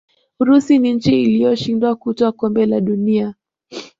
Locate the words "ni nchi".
0.79-1.21